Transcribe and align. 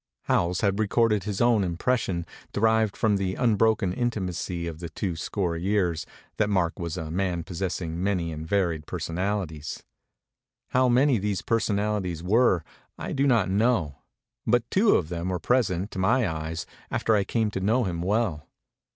Ho 0.23 0.33
wells 0.33 0.61
has 0.61 0.73
recorded 0.77 1.25
his 1.25 1.41
own 1.41 1.63
impression 1.63 2.25
de 2.53 2.59
rived 2.59 2.97
from 2.97 3.17
the 3.17 3.35
unbroken 3.35 3.93
intimacy 3.93 4.65
of 4.65 4.83
two 4.95 5.15
score 5.15 5.55
years, 5.55 6.07
that 6.37 6.49
Mark 6.49 6.79
was 6.79 6.97
a 6.97 7.11
man 7.11 7.43
possessing 7.43 8.01
many 8.03 8.31
and 8.31 8.47
varied 8.47 8.87
personalities. 8.87 9.83
How 10.69 10.89
many 10.89 11.19
these 11.19 11.43
per 11.43 11.59
sonalities 11.59 12.23
were 12.23 12.63
I 12.97 13.13
do 13.13 13.27
not 13.27 13.51
know; 13.51 13.97
but 14.47 14.67
two! 14.71 14.95
of 14.95 15.09
them 15.09 15.29
were 15.29 15.37
present 15.37 15.91
to 15.91 15.99
my 15.99 16.27
eyes 16.27 16.65
after 16.89 17.15
I 17.15 17.23
camd 17.23 17.51
to 17.51 17.59
know 17.59 17.83
him 17.83 18.01
well. 18.01 18.47